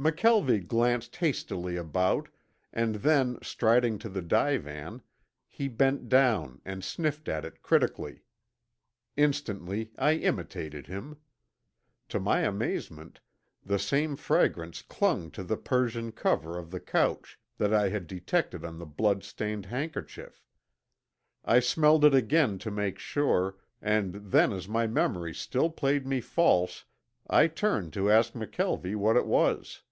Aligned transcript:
McKelvie 0.00 0.66
glanced 0.66 1.16
hastily 1.16 1.76
about 1.76 2.28
and 2.72 2.94
then 2.94 3.36
striding 3.42 3.98
to 3.98 4.08
the 4.08 4.22
divan 4.22 5.02
he 5.46 5.68
bent 5.68 6.08
down 6.08 6.58
and 6.64 6.82
sniffed 6.82 7.28
at 7.28 7.44
it 7.44 7.60
critically. 7.60 8.22
Instantly 9.18 9.90
I 9.98 10.12
imitated 10.14 10.86
him. 10.86 11.18
To 12.08 12.18
my 12.18 12.40
amazement 12.40 13.20
the 13.62 13.78
same 13.78 14.16
fragrance 14.16 14.80
clung 14.80 15.30
to 15.32 15.44
the 15.44 15.58
Persian 15.58 16.12
cover 16.12 16.56
of 16.58 16.70
the 16.70 16.80
couch 16.80 17.38
that 17.58 17.74
I 17.74 17.90
had 17.90 18.06
detected 18.06 18.64
on 18.64 18.78
the 18.78 18.86
blood 18.86 19.22
stained 19.22 19.66
handkerchief. 19.66 20.42
I 21.44 21.60
smelled 21.60 22.06
it 22.06 22.14
again 22.14 22.56
to 22.60 22.70
make 22.70 22.98
sure 22.98 23.58
and 23.82 24.14
then 24.14 24.50
as 24.54 24.66
my 24.66 24.86
memory 24.86 25.34
still 25.34 25.68
played 25.68 26.06
me 26.06 26.22
false 26.22 26.86
I 27.28 27.48
turned 27.48 27.92
to 27.92 28.10
ask 28.10 28.32
McKelvie 28.32 28.96
what 28.96 29.16
it 29.18 29.26
was. 29.26 29.82